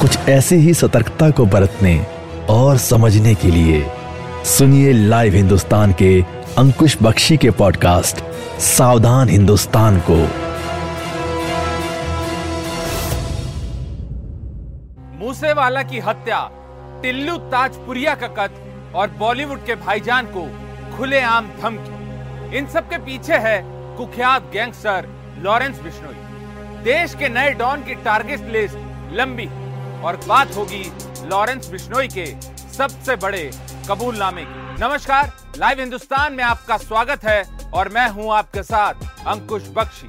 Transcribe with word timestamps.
कुछ 0.00 0.28
ऐसी 0.28 0.56
ही 0.56 0.74
सतर्कता 0.74 1.30
को 1.30 1.46
बरतने 1.46 2.06
और 2.50 2.78
समझने 2.78 3.34
के 3.34 3.48
लिए 3.48 3.84
सुनिए 4.44 4.92
लाइव 4.92 5.34
हिंदुस्तान 5.34 5.92
के 5.92 6.22
अंकुश 6.58 6.96
बख्शी 7.02 7.36
के 7.36 7.50
पॉडकास्ट, 7.50 8.16
सावधान 8.60 9.28
हिंदुस्तान 9.28 10.00
को। 10.10 10.16
मूसेवाला 15.24 15.82
की 15.82 15.98
हत्या, 15.98 16.40
टिल्लू 17.02 17.36
ताजपुरिया 17.36 18.14
का 18.14 18.26
कत्ल 18.26 18.92
और 18.94 19.10
बॉलीवुड 19.10 19.64
के 19.64 19.74
भाईजान 19.74 20.26
को 20.26 20.46
खुलेआम 20.96 21.48
धमकी। 21.62 22.58
इन 22.58 22.66
सब 22.66 22.88
के 22.88 22.98
पीछे 22.98 23.34
है 23.34 23.60
कुख्यात 23.96 24.50
गैंगस्टर 24.52 25.08
लॉरेंस 25.42 25.80
बिश्नोई। 25.80 26.82
देश 26.84 27.14
के 27.14 27.28
नए 27.28 27.50
डॉन 27.50 27.82
की 27.82 27.94
टारगेट 27.94 28.48
लिस्ट 28.52 28.76
लंबी 29.12 29.48
और 30.04 30.16
बात 30.26 30.56
होगी 30.56 30.82
लॉरेंस 31.28 31.68
बिश्नोई 31.70 32.08
के 32.08 32.24
सबसे 32.72 33.14
बड़े 33.16 33.50
कबूलनामे 33.88 34.42
की। 34.42 34.82
नमस्कार, 34.82 35.30
लाइव 35.58 35.78
हिंदुस्तान 35.80 36.32
में 36.32 36.42
आपका 36.44 36.76
स्वागत 36.76 37.24
है 37.24 37.70
और 37.74 37.88
मैं 37.88 38.08
हूँ 38.08 38.32
आपके 38.32 38.62
साथ 38.62 39.26
अंकुश 39.26 39.68
बख्शी। 39.68 40.08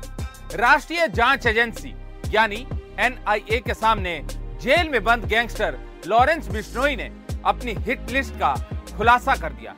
राष्ट्रीय 0.57 1.07
जाँच 1.07 1.45
एजेंसी, 1.45 1.93
यानी 2.31 2.55
एनआईए 2.99 3.59
के 3.59 3.73
सामने 3.73 4.19
जेल 4.61 4.89
में 4.89 5.03
बंद 5.03 5.25
गैंगस्टर 5.25 5.77
लॉरेंस 6.07 6.47
बिश्नोई 6.47 6.95
ने 6.95 7.09
अपनी 7.45 7.75
हिट 7.79 8.11
लिस्ट 8.11 8.33
का 8.33 8.53
खुलासा 8.97 9.35
कर 9.35 9.53
दिया, 9.53 9.75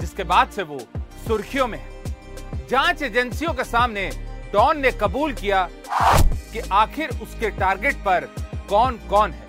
जिसके 0.00 0.24
बाद 0.24 0.50
से 0.50 0.62
वो 0.62 0.78
सुर्खियों 1.26 1.66
में 1.66 1.78
है। 1.78 2.66
जाँच 2.70 3.02
एजेंसियों 3.02 3.54
के 3.54 3.64
सामने 3.64 4.10
डॉन 4.52 4.78
ने 4.80 4.92
कबूल 4.92 5.32
किया 5.32 5.68
कि 5.90 6.60
आखिर 6.72 7.18
उसके 7.22 7.50
टारगेट 7.50 7.96
पर 8.04 8.28
कौन 8.68 8.98
कौन 9.10 9.30
है। 9.30 9.44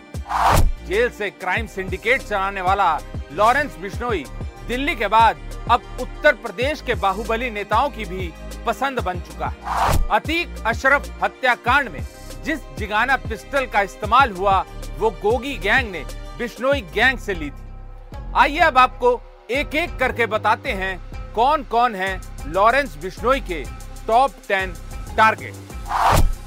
जेल 0.88 1.09
से 1.09 1.30
क्राइम 1.30 1.67
सिंडिकेट 1.67 2.22
चलाने 2.22 2.61
वाला 2.61 2.97
लॉरेंस 3.31 3.78
बिश्नोई 3.78 4.25
दिल्ली 4.67 4.95
के 4.95 5.08
बाद 5.08 5.38
अब 5.72 5.84
उत्तर 6.02 6.34
प्रदेश 6.36 6.81
के 6.81 6.95
बाहुबली 6.95 7.50
नेताओं 7.52 7.89
की 7.89 8.06
भी 8.06 8.31
पसंद 8.66 9.00
बन 9.00 9.19
चुका 9.22 9.47
है। 9.47 9.97
अतीक 10.11 10.64
अशरफ 10.67 11.09
हत्याकांड 11.23 11.89
में 11.89 12.02
जिस 12.45 12.59
जिगाना 12.80 13.16
पिस्टल 13.19 13.66
का 13.66 13.81
इस्तेमाल 13.81 14.31
हुआ, 14.31 14.59
वो 14.97 15.09
गोगी 15.22 15.58
गैंग 15.58 15.92
ने 15.92 16.03
बिश्नोई 16.38 16.81
गैंग 16.94 17.19
से 17.19 17.34
ली 17.34 17.50
थी। 17.50 18.31
आइए 18.36 18.59
अब 18.59 18.78
आपको 18.78 19.19
एक 19.52 19.75
एक 19.75 19.97
करके 20.00 20.25
बताते 20.25 20.72
हैं 20.73 20.97
कौन 21.34 21.64
कौन 21.64 21.95
है 21.95 22.19
लॉरेंस 22.47 22.97
बिश्नोई 22.97 23.39
के 23.41 23.64
top 24.08 24.31
ten 24.47 24.73
target. 25.17 25.53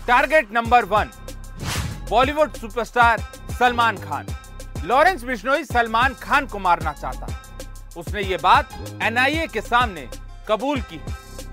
Target 0.07 0.53
number 0.53 0.85
one, 0.85 1.11
Bollywood 2.11 2.53
superstar 2.53 3.23
Salman 3.61 3.97
Khan. 3.99 4.27
Lawrence 4.85 5.23
Bishnoi 5.25 5.65
Salman 5.65 6.15
Khan 6.15 6.47
को 6.47 6.59
मारना 6.59 6.93
चाहता 6.93 7.27
उसने 7.97 8.21
ये 8.23 8.37
बात 8.37 8.69
एनआईए 9.03 9.47
के 9.47 9.61
सामने 9.61 10.07
कबूल 10.49 10.81
की 10.83 11.01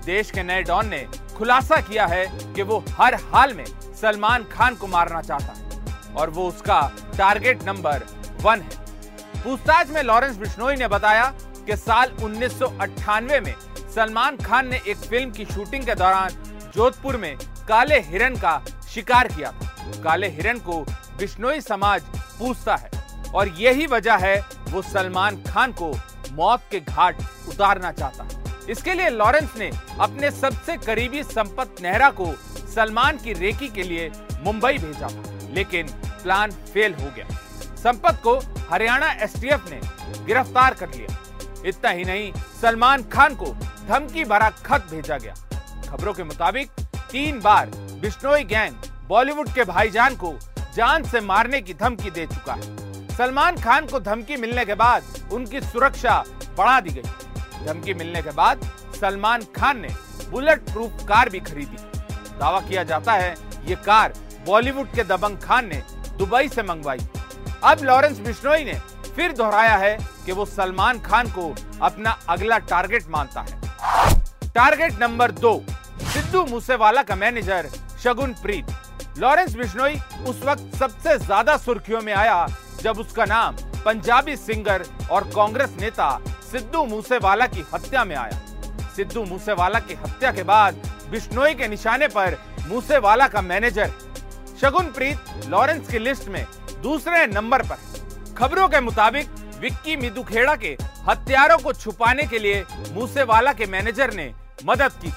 देश 0.04 0.30
के 0.30 0.42
नए 0.42 0.62
डॉन 0.62 0.86
ने 0.88 0.98
खुलासा 1.36 1.80
किया 1.80 2.06
है 2.06 2.24
कि 2.54 2.62
वो 2.62 2.78
हर 2.90 3.14
हाल 3.24 3.52
में 3.54 3.64
सलमान 4.00 4.44
खान 4.52 4.74
को 4.74 4.86
मारना 4.86 5.20
चाहता 5.22 5.52
है। 5.52 6.14
और 6.14 6.30
वो 6.30 6.46
उसका 6.48 6.80
टारगेट 7.16 7.64
नंबर 7.64 8.06
वन 8.42 8.60
है। 8.60 9.42
पूछताछ 9.42 9.90
में 9.90 10.02
लॉरेंस 10.02 10.36
बिश्नोई 10.36 10.76
ने 10.76 10.88
बताया 10.88 11.26
कि 11.66 11.76
साल 11.76 12.12
उन्नीस 12.22 12.58
सौ 12.58 12.66
अट्ठानवे 12.80 13.40
में 13.40 13.54
सलमान 13.94 14.36
खान 14.36 14.68
ने 14.68 14.80
एक 14.86 14.96
फ़िल्म 14.98 15.30
की 15.30 15.44
शूटिंग 15.44 15.84
के 15.84 15.94
दौरान 15.94 16.70
जोधपुर 16.74 17.16
में 17.16 17.36
काले 17.68 18.00
हिरन 18.00 18.36
का 18.36 18.60
शिकार 18.94 19.28
किया 19.28 19.52
था। 19.52 20.00
काले 20.04 20.28
हिरन 20.30 20.58
को 20.60 20.84
बिश्नोई 21.18 21.60
समाज 21.60 22.02
पूछता 22.38 22.76
है। 22.76 22.90
और 23.34 23.48
यही 23.58 23.86
वजह 23.86 24.16
है, 24.16 24.38
वो 24.70 24.82
सलमान 24.82 25.42
खान 25.42 25.72
को 25.72 25.92
मौत 26.32 26.62
के 26.70 26.80
घाट 26.80 27.22
उतारना 27.48 27.92
चाहता 27.92 28.24
है। 28.24 28.46
इसके 28.70 28.94
लिए 28.94 29.08
लॉरेंस 29.10 29.54
ने 29.58 29.70
अपने 30.00 30.30
सबसे 30.30 30.76
करीबी 30.76 31.22
संपत 31.22 31.82
नेहरा 31.82 32.10
को 32.10 32.32
सलमान 32.74 33.16
की 33.16 33.32
रेकी 33.32 33.68
के 33.68 33.82
लिए 33.82 34.10
मुंबई 34.42 34.78
भेजा 34.78 35.08
लेकिन 35.54 35.86
प्लान 36.22 36.50
फेल 36.72 36.94
हो 36.94 37.10
गया। 37.16 37.26
संपत 37.76 38.20
को 38.22 38.38
हरियाणा 38.70 39.10
एसटीएफ 39.12 39.70
ने 39.70 39.80
गिरफ़्तार 40.24 40.74
कर 40.74 40.88
लिया। 40.88 41.16
इतना 41.66 41.90
ही 41.90 42.04
नहीं, 42.04 42.32
सलमान 42.60 43.02
खान 43.04 43.34
को 43.34 43.46
धमकी 43.88 44.24
भरा 44.24 44.50
खत 44.50 44.86
भेजा 44.90 45.18
गया। 45.18 45.34
खबरों 45.88 46.12
के 46.14 46.24
मुताबिक, 46.24 46.70
तीन 47.10 47.40
बार 47.40 47.70
बिश्नोई 48.00 48.44
गैंग 48.44 48.74
बॉलीवुड 49.08 49.48
के 49.48 49.64
भाईजान 49.64 50.16
को 50.16 50.32
जान 50.78 51.02
से 51.02 51.20
मारने 51.20 51.60
की 51.60 51.74
धमकी 51.74 52.10
दे 52.10 52.24
चुका 52.26 52.52
है। 52.54 53.16
सलमान 53.16 53.56
खान 53.56 53.86
को 53.86 54.00
धमकी 54.00 54.36
मिलने 54.36 54.64
के 54.64 54.74
बाद 54.74 55.04
उनकी 55.32 55.60
सुरक्षा 55.60 56.12
बढ़ा 56.58 56.80
दी 56.80 56.90
गई। 56.90 57.64
धमकी 57.66 57.94
मिलने 57.94 58.22
के 58.22 58.30
बाद 58.30 58.60
सलमान 59.00 59.42
खान 59.56 59.80
ने 59.80 59.88
बुलेट 60.30 60.70
प्रूफ 60.70 61.02
कार 61.08 61.28
भी 61.28 61.40
खरीदी। 61.40 61.82
दावा 62.38 62.60
किया 62.60 62.84
जाता 62.84 63.12
है, 63.12 63.34
ये 63.64 63.76
कार 63.76 64.14
बॉलीवुड 64.46 64.92
के 64.92 65.04
दबंग 65.04 65.38
खान 65.38 65.68
ने 65.68 65.82
दुबई 66.18 66.48
से 66.48 66.62
मंगवाई। 66.62 67.06
अब 67.64 67.82
लॉरेंस 67.82 68.20
बिश्नोई 68.20 68.64
ने 68.64 68.80
फिर 69.16 69.32
दोहराया 69.32 69.76
है 69.76 69.96
कि 70.26 70.32
वो 70.32 70.46
सलमान 70.46 71.00
खान 71.00 71.32
को 71.32 71.54
अपना 71.82 72.18
अगला 72.28 72.58
टारगेट 72.58 73.08
मानता 73.10 73.40
है। 73.40 73.60
टारगेट 74.54 75.00
नंबर 75.00 75.30
दो, 75.40 75.62
सिद्धू 76.04 76.46
मूसेवाला 76.46 77.02
का 77.02 77.16
मैनेजर 77.16 77.70
शगुन 78.04 78.34
प्रीत 78.42 78.77
लॉरेंस 79.18 79.54
बिश्नोई 79.56 79.94
उस 80.28 80.42
वक्त 80.44 80.76
सबसे 80.78 81.16
ज़्यादा 81.18 81.56
सुर्खियों 81.56 82.00
में 82.00 82.12
आया, 82.14 82.46
जब 82.82 82.98
उसका 82.98 83.24
नाम 83.24 83.54
पंजाबी 83.84 84.36
सिंगर 84.36 84.82
और 85.10 85.24
कांग्रेस 85.30 85.74
नेता 85.80 86.10
सिद्धू 86.50 86.84
मूसेवाला 86.86 87.46
की 87.46 87.64
हत्या 87.72 88.04
में 88.04 88.14
आया। 88.16 88.38
सिद्धू 88.96 89.24
मूसेवाला 89.24 89.78
की 89.78 89.94
हत्या 89.94 90.30
के 90.32 90.42
बाद 90.42 90.74
बिश्नोई 91.10 91.54
के 91.54 91.68
निशाने 91.68 92.08
पर 92.08 92.36
मूसेवाला 92.68 93.26
का 93.28 93.42
मैनेजर 93.42 93.90
शगुन 94.60 94.92
प्रीत 94.92 95.46
लॉरेंस 95.46 95.90
की 95.90 95.98
लिस्ट 95.98 96.28
में 96.28 96.44
दूसरे 96.82 97.26
नंबर 97.26 97.62
पर 97.62 98.34
खबरों 98.38 98.68
के 98.68 98.80
मुताबिक 98.80 99.30
विक्की 99.60 99.96
मिदुखेड़ा 99.96 100.54
के 100.56 100.76
हत्यारों 101.08 101.58
को 101.58 101.72
छुपाने 101.72 102.26
के 102.26 102.38
लिए 102.38 102.64
मूसेवाला 102.92 103.52
के 103.52 103.66
मैनेजर 103.66 104.14
ने 104.14 104.32
मदद 104.64 105.02
की 105.04 105.12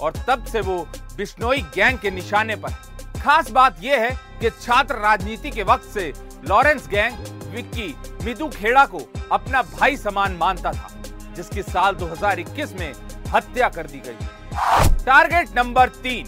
और 0.00 0.22
तब 0.28 0.44
से 0.52 0.60
वो 0.60 0.78
बिश्नोई 1.16 1.62
गैंग 1.74 1.98
के 1.98 2.10
निशाने 2.10 2.56
पर 2.56 2.87
खास 3.18 3.50
बात 3.50 3.76
यह 3.82 4.00
है 4.00 4.10
कि 4.40 4.50
छात्र 4.50 4.94
राजनीति 4.94 5.50
के 5.50 5.62
वक्त 5.62 5.88
से 5.94 6.12
लॉरेंस 6.44 6.88
गैंग, 6.88 7.16
विक्की, 7.54 7.94
मिदू 8.24 8.48
खेड़ा 8.48 8.84
को 8.86 9.00
अपना 9.32 9.62
भाई 9.62 9.96
समान 9.96 10.36
मानता 10.36 10.72
था, 10.72 10.90
जिसकी 11.36 11.62
साल 11.62 11.94
2021 11.94 12.72
में 12.72 12.92
हत्या 13.28 13.68
कर 13.68 13.86
दी 13.86 13.98
गई। 13.98 15.04
टारगेट 15.04 15.56
नंबर 15.56 15.88
तीन, 16.02 16.26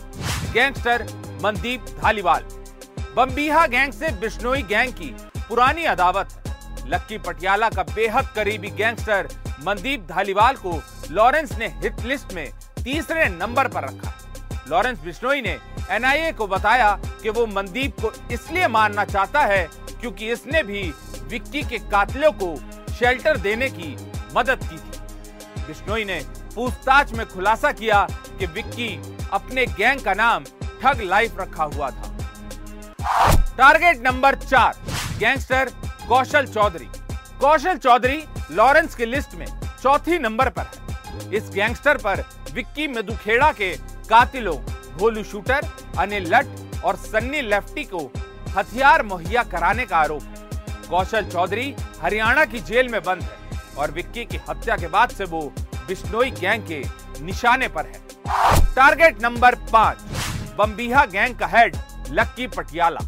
गैंगस्टर 0.53 1.06
मनदीप 1.43 1.84
धालीवाल। 2.03 2.45
बम्बीहा 3.17 3.67
गैंग 3.67 3.93
से 3.93 4.09
बिश्नोई 4.21 4.63
गैंग 4.63 4.93
की 4.93 5.15
पुरानी 5.39 5.84
अदावत 5.84 6.36
लक्की 6.86 7.19
पटियाला 7.19 7.69
का 7.69 7.83
बेहद 7.95 8.28
करीबी 8.34 8.71
गैंगस्टर 8.71 9.28
मनदीप 9.65 10.07
धालीवाल 10.09 10.57
को 10.57 10.81
लॉरेंस 11.10 11.53
ने 11.59 11.66
हिट 11.83 12.01
लिस्ट 12.01 12.33
में 12.34 12.51
तीसरे 12.84 13.28
नंबर 13.28 13.69
पर 13.69 13.84
रखा। 13.84 14.13
लॉरेंस 14.71 14.99
बिश्नोई 14.99 15.41
ने 15.43 15.57
एनआईए 15.91 16.33
को 16.33 16.47
बताया 16.47 16.91
कि 17.22 17.31
वो 17.31 17.47
मनदीप 17.47 18.01
को 18.01 18.13
इसलिए 18.33 18.67
मारना 18.69 19.05
चाहता 19.05 19.41
है 19.43 19.63
क्योंकि 20.01 20.31
इसने 20.33 20.63
भी 20.63 20.83
विक्की 21.31 21.63
के 21.63 21.78
कातिलों 21.91 22.31
को 22.43 22.55
शेल्टर 22.93 23.37
देने 23.39 23.69
की 23.71 23.97
मदद 24.37 24.63
की 24.65 24.77
थी। 24.77 25.67
बिश्नोई 25.67 26.05
ने 26.05 26.21
पूछताछ 26.55 27.13
में 27.13 27.27
खुलासा 27.28 27.72
किया 27.72 28.07
कि 28.39 28.47
विक्की 28.47 28.89
अपने 29.33 29.67
गैंग 29.67 30.01
का 30.01 30.15
नाम 30.15 30.45
ठग 30.83 31.01
लाइफ 31.03 31.41
रखा 31.41 31.65
हुआ 31.65 31.91
था। 31.91 32.07
टारगेट 33.57 34.07
नंबर 34.07 34.34
चार, 34.37 34.77
गैंगस्टर 35.19 35.71
कौशल 36.09 36.47
चौधरी। 36.47 36.89
कौशल 37.41 37.77
चौधरी 37.78 38.25
लॉरेंस 38.53 38.95
की 38.95 39.07
लिस्ट 39.07 39.34
में 39.34 39.47
चौथी 39.83 40.19
नंबर 40.19 40.49
पर 40.49 40.63
है। 40.67 41.37
इस 41.37 41.51
गैंगस्टर 41.55 41.97
पर 41.99 42.25
विक्की 42.53 42.89
मधुखेड़ा 42.89 43.53
के 43.53 43.77
कातिलों 44.10 44.57
भोलू 44.98 45.22
शूटर, 45.24 45.66
अनिल 45.98 46.24
लट 46.34 46.83
और 46.84 46.97
सन्नी 46.98 47.41
लेफ्टी 47.42 47.84
को 47.84 47.98
हथियार 48.57 49.03
मुहैया 49.03 49.42
कराने 49.42 49.84
का 49.86 49.97
आरोप। 49.97 50.22
कौशल 50.89 51.24
चौधरी 51.24 51.74
हरियाणा 52.03 52.45
की 52.45 52.60
जेल 52.60 52.89
में 52.89 53.03
बंद 53.03 53.22
है 53.22 53.77
और 53.78 53.91
विक्की 53.91 54.24
की 54.24 54.41
हत्या 54.48 54.77
के 54.77 54.89
बाद 54.89 55.10
से 55.10 55.24
वो 55.24 55.42
बिश्नोई 55.89 56.30
गैंग 56.30 56.66
के 56.68 56.83
निशाने 57.24 57.68
पर 57.68 57.86
है। 57.86 58.74
टारगेट 58.74 59.22
नंबर 59.22 59.54
पाँच, 59.72 59.98
बम्बीहा 60.59 61.04
गैंग 61.07 61.39
का 61.39 61.47
हेड, 61.47 61.77
लक्की 62.10 62.47
पटियाला। 62.48 63.01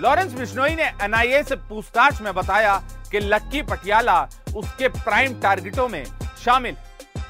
लॉरेंस 0.00 0.32
बिश्नोई 0.34 0.74
ने 0.76 0.92
एनआईए 1.02 1.42
से 1.42 1.56
पूछताछ 1.68 2.20
में 2.22 2.32
बताया 2.34 2.76
कि 3.10 3.20
लक्की 3.20 3.62
पटियाला 3.62 4.22
उसके 4.56 4.88
प्राइम 5.00 5.40
टारगेटों 5.40 5.88
में 5.88 6.04
शामिल 6.44 6.76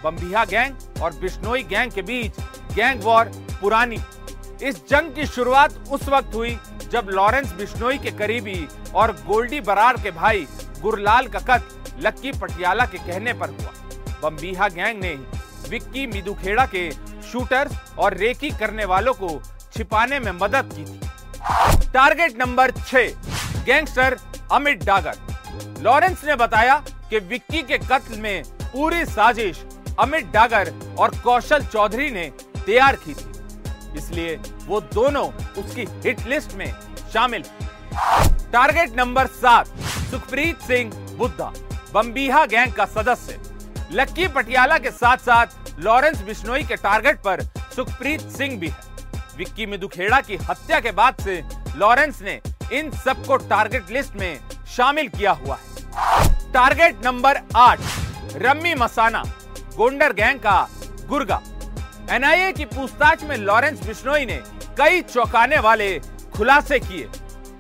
बम्बीहा 0.04 0.44
गैंग 0.44 1.02
और 1.02 1.12
बिश्नोई 1.20 1.62
गैंग 1.64 1.92
के 1.92 2.02
बीच 2.02 2.40
गैंग 2.74 3.02
वॉर 3.02 3.32
पुरानी। 3.60 3.98
इस 4.62 4.76
जंग 4.90 5.14
की 5.14 5.26
शुरुआत 5.26 5.74
उस 5.92 6.08
वक्त 6.08 6.34
हुई 6.34 6.56
जब 6.92 7.08
लॉरेंस 7.10 7.52
बिश्नोई 7.52 7.98
के 7.98 8.10
करीबी 8.10 8.66
और 8.94 9.12
गोल्डी 9.26 9.60
बरार 9.60 9.96
के 10.02 10.10
भाई 10.10 10.46
गुरलाल 10.80 11.28
का 11.28 11.38
कत्ल 11.40 12.06
लक्की 12.06 12.32
पटियाला 12.32 12.84
के 12.86 12.98
कहने 12.98 13.32
पर 13.32 13.50
हुआ। 13.50 13.72
बम्बीहा 14.22 14.68
गैंग 14.68 15.00
ने 15.00 15.14
विक्की 15.68 16.06
मिदुखेड़ा 16.06 16.66
के 16.66 16.90
शूटर 17.22 17.68
और 17.98 18.16
रेकी 18.16 18.50
करने 18.50 18.84
वालों 18.84 19.12
को 19.14 19.40
छिपाने 19.72 20.18
में 20.20 20.32
मदद 20.32 20.72
की 20.74 20.84
थी। 20.84 21.90
टारगेट 21.92 22.38
नंबर 22.38 22.70
छह, 22.70 23.08
गैंगस्टर 23.64 24.16
अमित 24.52 24.84
डागर। 24.84 25.80
लॉरेंस 25.82 26.24
ने 26.24 26.34
बताया 26.36 26.82
कि 27.10 27.18
विक्की 27.20 27.62
के 27.62 27.78
कत्ल 27.78 28.18
में 28.20 28.42
पूरी 28.62 29.04
साजिश 29.06 29.64
अमित 30.00 30.26
डागर 30.32 30.72
और 30.98 31.16
कौशल 31.20 31.64
चौधरी 31.64 32.10
ने 32.10 32.30
तैयार 32.66 32.96
की 32.96 33.14
थी। 33.14 33.98
इसलिए 33.98 34.36
वो 34.66 34.80
दोनों 34.94 35.26
उसकी 35.62 35.86
हिट 36.04 36.26
लिस्ट 36.26 36.54
में 36.54 36.72
शामिल 37.12 37.44
टारगेट 38.52 38.96
नंबर 38.96 39.26
सात, 39.26 39.66
सुखप्रीत 40.10 40.62
सिंह 40.62 40.92
बुद्धा 41.18 41.52
बम्बीहा 41.94 42.44
गैंग 42.46 42.72
का 42.72 42.84
सदस्य। 42.84 43.38
लक्की 43.92 44.28
पटियाला 44.28 44.78
के 44.78 44.90
साथ 44.90 45.16
साथ 45.18 45.80
लॉरेंस 45.80 46.22
बिश्नोई 46.22 46.62
के 46.62 46.76
टारगेट 46.76 47.16
पर 47.16 47.42
सुखप्रीत 47.76 48.20
सिंह 48.30 48.58
भी 48.58 48.68
है। 48.68 48.90
विक्की 49.36 49.66
मिदुखेड़ा 49.66 50.20
की 50.20 50.36
हत्या 50.42 50.80
के 50.80 50.90
बाद 50.92 51.22
से 51.24 51.42
लॉरेंस 51.76 52.20
ने 52.22 52.40
इन 52.72 52.90
सबको 52.96 53.36
टारगेट 53.48 53.90
लिस्ट 53.90 54.16
में 54.16 54.40
शामिल 54.76 55.08
किया 55.08 55.32
हुआ 55.32 55.56
है। 55.56 56.52
टारगेट 56.52 57.06
नंबर 57.06 57.40
आठ, 57.56 57.80
रम्मी 58.36 58.74
मसाना, 58.74 59.22
गोंडर 59.76 60.12
गैंग 60.12 60.40
का 60.40 60.68
गुर्गा। 61.08 61.40
एनआईए 62.12 62.50
की 62.52 62.64
पूछताछ 62.64 63.22
में 63.24 63.36
लॉरेंस 63.36 63.86
बिश्नोई 63.86 64.24
ने 64.26 64.36
कई 64.78 65.00
चौंकाने 65.02 65.58
वाले 65.58 65.88
खुलासे 66.34 66.78
किए। 66.78 67.08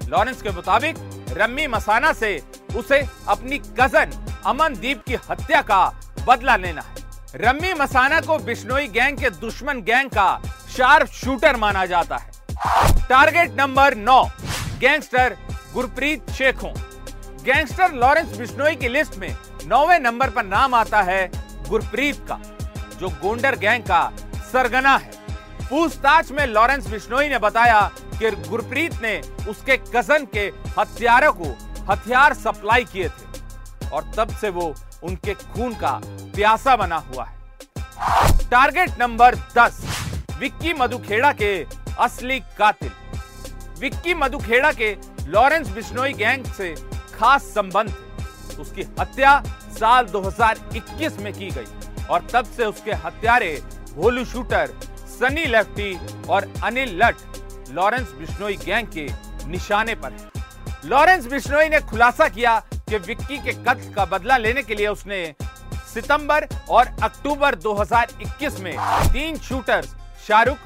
लॉरेंस 0.08 0.42
के 0.42 0.50
मुताबिक, 0.50 0.96
रम्मी 1.38 1.66
मसाना 1.66 2.12
से 2.12 2.42
उसे 2.76 2.98
अपनी 3.28 3.58
कज़न 3.80 4.10
अमनदीप 4.46 5.02
की 5.06 5.14
हत्या 5.30 5.60
का 5.62 5.84
बदला 6.28 6.56
लेना 6.56 6.82
है। 6.82 7.40
रम्मी 7.44 7.72
मसाना 7.74 8.20
को 8.20 8.38
बिश्नोई 8.38 8.88
गैंग 8.88 9.18
के 9.18 9.30
दुश्मन 9.30 9.80
गैंग 9.82 10.10
का 10.10 10.28
शार्प 10.76 11.08
शूटर 11.12 11.56
माना 11.56 11.86
जाता 11.86 12.16
है। 12.16 12.30
टारगेट 13.08 13.60
नंबर 13.60 13.94
नौ, 13.96 14.22
गैंगस्टर 14.80 15.36
गुरप्रीत 15.74 16.30
शेखों। 16.30 16.72
गैंगस्टर 17.44 17.92
लॉरेंस 17.94 18.36
बिश्नोई 18.38 18.76
की 18.76 18.88
लिस्ट 18.88 19.16
में 19.16 19.34
नौवे 19.66 19.98
नंबर 19.98 20.30
पर 20.30 20.44
नाम 20.46 20.74
आता 20.74 21.02
है 21.02 21.30
गुरप्रीत 21.68 22.26
का, 22.28 22.40
जो 23.00 23.08
गोंडर 23.22 23.56
गैंग 23.58 23.82
का 23.84 24.02
सरगना 24.52 24.96
है। 24.96 25.10
पूछताछ 25.62 26.30
में 26.32 26.46
लॉरेंस 26.46 26.86
बिश्नोई 26.86 27.28
ने 27.28 27.38
बताया 27.38 27.80
कि 28.12 28.30
गुरप्रीत 28.48 29.02
ने 29.02 29.20
उसके 29.48 29.76
कज़न 29.88 30.26
के 30.34 30.46
हथियारों 30.78 31.32
को 31.32 31.56
हथियार 31.90 32.34
सप्लाई 32.34 32.84
किए 32.84 33.08
थे 33.08 33.88
और 33.88 34.10
तब 34.16 34.36
से 34.36 34.50
वो 34.50 34.74
उनके 35.04 35.34
खून 35.34 35.74
का 35.74 36.00
प्यासा 36.04 36.76
बना 36.76 36.96
हुआ 36.96 37.24
है। 37.24 37.40
टारगेट 38.50 38.98
नंबर 39.00 39.34
10 39.56 39.80
विक्की 40.38 40.72
मधुखेड़ा 40.74 41.32
के 41.32 41.54
असली 41.98 42.38
कातिल। 42.58 42.90
विक्की 43.80 44.14
मधुखेड़ा 44.14 44.72
के 44.72 44.96
लॉरेंस 45.26 45.68
बिश्नोई 45.70 46.12
गैंग 46.14 46.44
से 46.54 46.74
खास 47.14 47.42
संबंध 47.54 47.94
उसकी 48.60 48.82
हत्या 49.00 49.42
साल 49.72 50.06
2021 50.06 51.18
में 51.20 51.32
की 51.32 51.50
गई 51.50 52.06
और 52.06 52.26
तब 52.32 52.52
से 52.56 52.64
उसके 52.64 52.92
हत्यारे 53.04 53.52
भोलू 53.96 54.24
शूटर, 54.24 54.70
सनी 55.08 55.44
लेफ्टी 55.44 55.94
और 56.28 56.52
अनिल 56.64 56.98
लट, 57.02 57.16
लॉरेंस 57.70 58.12
बिश्नोई 58.12 58.56
गैंग 58.56 58.86
के 58.88 59.06
निशाने 59.48 59.94
पर 59.94 60.12
है। 60.12 60.88
लॉरेंस 60.88 61.26
बिश्नोई 61.26 61.68
ने 61.68 61.80
खुलासा 61.80 62.28
किया 62.28 62.58
कि 62.88 62.98
विक्की 62.98 63.38
के 63.38 63.52
कत्ल 63.52 63.92
का 63.94 64.04
बदला 64.04 64.36
लेने 64.36 64.62
के 64.62 64.74
लिए 64.74 64.86
उसने 64.86 65.24
सितंबर 65.94 66.46
और 66.70 66.86
अक्टूबर 67.02 67.54
2021 67.54 68.58
में 68.60 68.74
तीन 69.12 69.38
शूटर्स, 69.38 69.94
शाहरुख, 70.26 70.58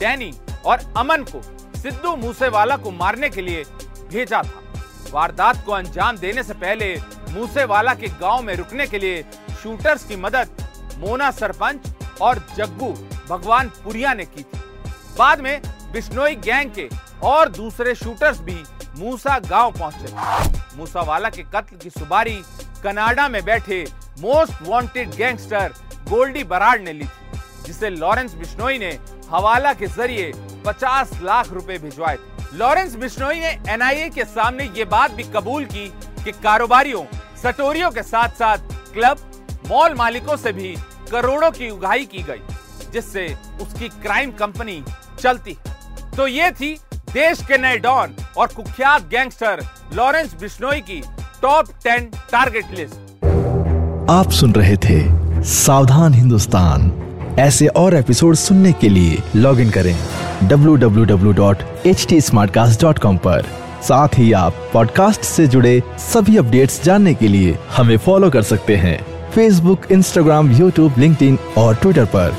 डैनी 0.00 0.32
और 0.66 0.92
अमन 0.96 1.24
को 1.32 1.42
सिद्धू 1.80 2.14
मूसेवाला 2.16 2.76
को 2.76 2.90
मारने 2.90 3.28
के 3.28 3.42
लिए 3.42 3.64
भेजा 4.10 4.42
था। 4.42 4.62
वारदात 5.10 5.64
को 5.66 5.72
अंजाम 5.72 6.16
देने 6.16 6.42
से 6.42 6.54
पहले 6.54 6.94
मूसेवाला 7.30 7.94
के 7.94 8.08
गाँव 8.20 8.42
में 8.42 8.54
रुकने 8.56 8.86
के 8.86 8.98
लिए 8.98 9.22
शूटर्स 9.62 10.04
की 10.04 10.16
मदद 10.16 10.62
मोना 10.98 11.30
सरपंच 11.30 11.88
और 12.20 12.44
जग्गू 12.56 12.92
भगवान 13.28 13.68
पुरिया 13.84 14.14
ने 14.14 14.24
की 14.24 14.42
थी। 14.42 14.60
बाद 15.18 15.40
में 15.40 15.60
बिश्नोई 15.92 16.34
गैंग 16.36 16.70
के 16.70 16.88
और 17.26 17.48
दूसरे 17.48 17.94
शूटर्स 17.94 18.40
भी 18.40 18.62
मूसा 18.98 19.38
गाँव 19.40 19.72
पहुँचे। 19.78 20.76
मूसावाला 20.76 21.28
के 21.28 21.42
कत्ल 21.44 21.76
की 21.76 21.90
सुबारी 21.90 22.40
कनाडा 22.84 23.28
में 23.28 23.44
बैठे 23.44 23.84
most 24.20 24.62
wanted 24.62 25.10
gangster 25.10 25.74
Goldy 26.08 26.44
Brar 26.44 26.82
ने 26.82 26.92
ली 26.92 27.04
थी, 27.04 27.40
जिसे 27.66 27.90
लॉरेंस 27.90 28.34
बिश्नोई 28.34 28.78
ने 28.78 28.98
हवाला 29.30 29.72
के 29.74 29.86
ज़रिए 29.86 30.32
50 30.66 31.18
लाख 31.22 31.52
रुपए 31.52 31.78
भिजवाए 31.78 32.16
थे। 32.16 32.56
लॉरेंस 32.56 32.94
बिश्नोई 32.94 33.40
ने 33.40 33.58
एनआईए 33.68 34.08
के 34.10 34.24
सामने 34.24 34.64
ये 34.76 34.84
बात 34.86 35.10
भी 35.10 35.22
कबूल 35.34 35.64
की 35.66 35.86
कि 36.24 36.32
कारोबारियों, 36.32 37.04
सटोरियों 37.42 37.90
के 37.90 38.02
साथ 38.02 38.28
साथ 38.38 38.58
क्लब, 38.92 39.30
मॉल 39.68 39.94
मालिकों 39.94 40.36
से 40.36 40.52
भी 40.52 40.76
करोड़ों 41.14 41.50
की 41.50 41.70
उगाही 41.70 42.04
की 42.04 42.22
गई, 42.22 42.40
जिससे 42.92 43.36
उसकी 43.62 43.88
क्राइम 43.88 44.30
कंपनी 44.30 44.84
चलती। 45.20 45.56
तो 46.16 46.26
ये 46.26 46.50
थी 46.50 46.78
देश 46.94 47.42
के 47.42 47.58
नए 47.58 47.76
डॉन 47.76 48.08
और 48.36 48.46
कुख्यात 48.46 49.02
गैंगस्टर 49.02 49.62
लॉरेंस 49.94 50.36
बिश्नोई 50.40 50.80
की 50.80 51.02
टॉप 51.42 51.66
टेन 51.84 52.10
टारगेट 52.32 52.64
लिस्ट। 52.78 52.94
आप 54.10 54.30
सुन 54.30 54.52
रहे 54.52 54.76
थे 54.76 55.24
सावधान 55.44 56.14
हिंदुस्तान। 56.14 56.92
ऐसे 57.38 57.66
और 57.66 57.94
एपिसोड 57.94 58.34
सुनने 58.34 58.72
के 58.72 58.88
लिए 58.88 59.18
लॉग 59.36 59.60
इन 59.60 59.70
करें 59.70 59.96
www.htsmartcast.com 60.48 63.18
पर। 63.18 63.46
साथ 63.82 64.08
ही 64.18 64.32
आप 64.32 64.54
पॉडकास्ट 64.72 65.20
से 65.20 65.46
जुड़े 65.46 65.82
सभी 65.98 66.36
अपडेट्स 66.36 66.84
जानने 66.84 67.14
के 67.14 67.28
लिए 67.28 67.58
हमें 67.76 67.96
फॉलो 67.96 68.30
कर 68.30 68.42
सकते 68.42 68.76
हैं। 68.76 69.13
फेसबुक 69.34 69.92
इंस्टाग्राम 69.92 70.50
यूट्यूब 70.52 70.98
लिंक्डइन 70.98 71.38
और 71.58 71.76
ट्विटर 71.76 72.04
पर। 72.04 72.36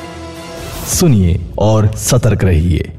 सुनिए 0.87 1.39
और 1.59 1.95
सतर्क 1.95 2.43
रहिए। 2.43 2.91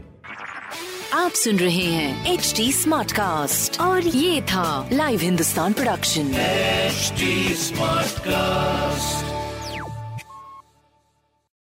आप 1.15 1.31
सुन 1.31 1.57
रहे 1.57 1.85
हैं 1.85 2.33
एच 2.33 2.55
डी 2.57 2.73
स्मार्ट 2.73 3.13
कास्ट 3.13 3.81
और 3.81 4.07
ये 4.07 4.43
था 4.43 4.89
live 4.93 5.21
Hindustan 5.21 5.73
production 5.73 6.33
smart 7.57 8.19
cast 8.19 9.36